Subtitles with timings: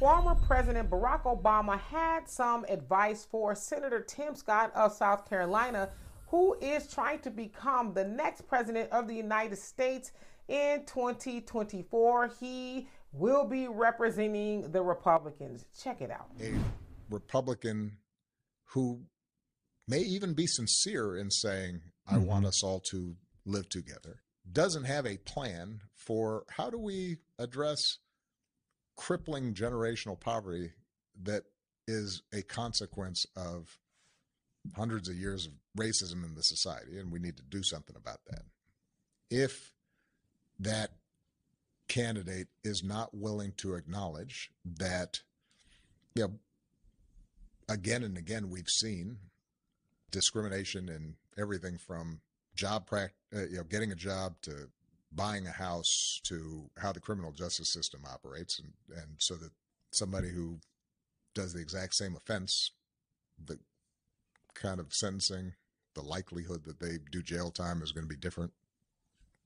[0.00, 5.90] former President Barack Obama had some advice for Senator Tim Scott of South Carolina,
[6.28, 10.12] who is trying to become the next president of the United States
[10.48, 12.32] in 2024.
[12.40, 15.66] He will be representing the Republicans.
[15.78, 16.30] Check it out.
[16.40, 16.54] A
[17.10, 17.98] Republican
[18.72, 19.02] who
[19.86, 22.24] may even be sincere in saying, I mm-hmm.
[22.24, 27.98] want us all to live together, doesn't have a plan for how do we address
[29.00, 30.72] crippling generational poverty
[31.22, 31.44] that
[31.88, 33.78] is a consequence of
[34.76, 38.18] hundreds of years of racism in the society, and we need to do something about
[38.28, 38.42] that.
[39.30, 39.72] If
[40.58, 40.90] that
[41.88, 45.22] candidate is not willing to acknowledge that,
[46.14, 46.32] you know,
[47.70, 49.16] again and again we've seen
[50.10, 52.20] discrimination in everything from
[52.54, 54.68] job pract- uh, you know, getting a job to
[55.12, 59.50] buying a house to how the criminal justice system operates, and and so that
[59.92, 60.60] somebody who
[61.34, 62.72] does the exact same offense,
[63.44, 63.58] the
[64.54, 65.54] kind of sentencing,
[65.94, 68.52] the likelihood that they do jail time is going to be different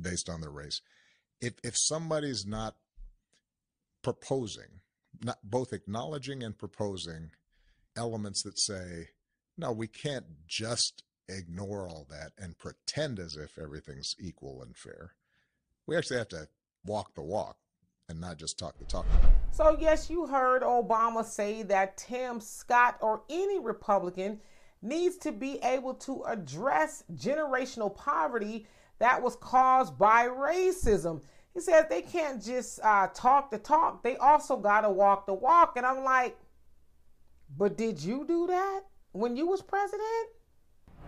[0.00, 0.80] based on their race.
[1.40, 2.76] If if somebody's not
[4.02, 4.80] proposing,
[5.22, 7.30] not both acknowledging and proposing
[7.96, 9.08] elements that say,
[9.56, 15.12] no, we can't just ignore all that and pretend as if everything's equal and fair.
[15.86, 16.48] We actually have to
[16.84, 17.56] walk the walk
[18.08, 19.06] and not just talk the talk.
[19.50, 24.40] So, yes, you heard Obama say that Tim Scott or any Republican
[24.82, 28.66] needs to be able to address generational poverty
[28.98, 31.22] that was caused by racism.
[31.54, 35.34] He said they can't just uh, talk the talk, they also got to walk the
[35.34, 35.74] walk.
[35.76, 36.36] And I'm like,
[37.56, 40.04] but did you do that when you was president?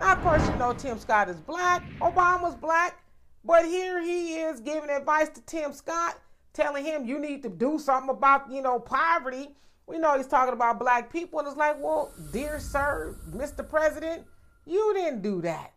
[0.00, 1.82] Of course, you know Tim Scott is black.
[2.00, 3.02] Obama's black.
[3.44, 6.18] But here he is giving advice to Tim Scott,
[6.52, 9.50] telling him you need to do something about, you know, poverty.
[9.86, 11.38] We know he's talking about black people.
[11.38, 13.68] And it's like, well, dear sir, Mr.
[13.68, 14.24] President,
[14.66, 15.72] you didn't do that.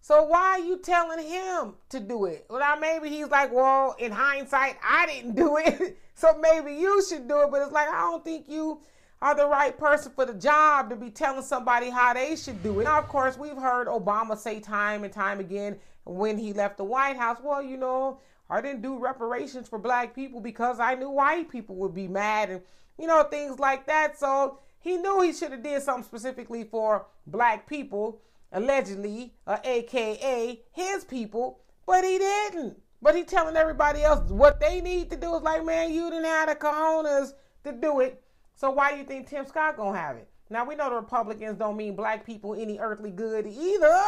[0.00, 2.44] So why are you telling him to do it?
[2.50, 5.98] Well, now maybe he's like, well, in hindsight, I didn't do it.
[6.14, 7.50] so maybe you should do it.
[7.50, 8.82] But it's like, I don't think you
[9.24, 12.80] are the right person for the job to be telling somebody how they should do
[12.80, 12.84] it.
[12.84, 16.84] Now, of course, we've heard Obama say time and time again when he left the
[16.84, 18.20] White House, well, you know,
[18.50, 22.50] I didn't do reparations for black people because I knew white people would be mad
[22.50, 22.60] and,
[22.98, 24.18] you know, things like that.
[24.18, 28.20] So he knew he should have did something specifically for black people,
[28.52, 32.78] allegedly, uh, aka his people, but he didn't.
[33.00, 36.26] But he telling everybody else what they need to do is like, man, you didn't
[36.26, 37.32] have the cojones
[37.64, 38.20] to do it.
[38.54, 40.28] So why do you think Tim Scott gonna have it?
[40.50, 44.02] Now we know the Republicans don't mean black people any earthly good either,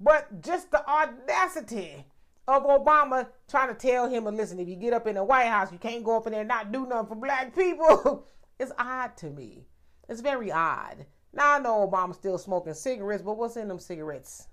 [0.00, 2.04] but just the audacity
[2.48, 5.70] of Obama trying to tell him, listen, if you get up in the White House,
[5.70, 8.26] you can't go up in there and not do nothing for black people.
[8.58, 9.66] it's odd to me.
[10.08, 11.04] It's very odd.
[11.32, 14.48] Now I know Obama's still smoking cigarettes, but what's in them cigarettes?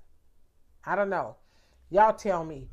[0.83, 1.37] I don't know.
[1.89, 2.67] Y'all tell me.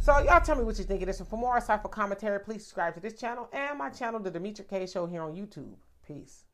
[0.00, 1.20] So y'all tell me what you think of this.
[1.20, 4.66] And for more insightful commentary, please subscribe to this channel and my channel, The Demetra
[4.66, 5.74] Kaye Show here on YouTube.
[6.10, 6.49] Peace.